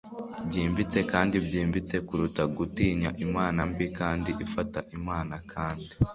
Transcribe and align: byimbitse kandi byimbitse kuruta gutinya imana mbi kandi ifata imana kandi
byimbitse 0.47 0.99
kandi 1.11 1.35
byimbitse 1.45 1.95
kuruta 2.07 2.43
gutinya 2.57 3.09
imana 3.25 3.59
mbi 3.71 3.85
kandi 3.99 4.29
ifata 4.45 4.79
imana 4.97 5.35
kandi 5.51 5.89